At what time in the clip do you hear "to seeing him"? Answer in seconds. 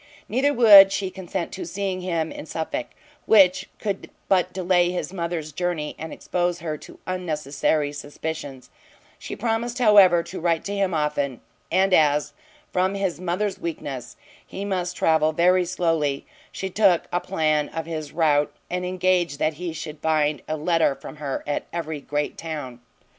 1.51-2.31